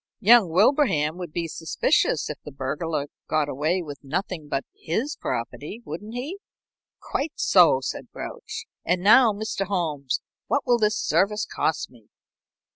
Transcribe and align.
"Young 0.19 0.49
Wilbraham 0.49 1.19
would 1.19 1.31
be 1.31 1.47
suspicious 1.47 2.27
if 2.27 2.39
the 2.43 2.51
burglar 2.51 3.05
got 3.27 3.47
away 3.47 3.83
with 3.83 4.03
nothing 4.03 4.47
but 4.49 4.65
his 4.75 5.15
property, 5.15 5.83
wouldn't 5.85 6.15
he?" 6.15 6.39
"Quite 6.99 7.33
so," 7.35 7.81
said 7.81 8.09
Grouch. 8.11 8.65
"And 8.83 9.03
now, 9.03 9.31
Mr. 9.31 9.67
Holmes, 9.67 10.19
what 10.47 10.65
will 10.65 10.79
this 10.79 10.97
service 10.97 11.45
cost 11.45 11.91
me?" 11.91 12.07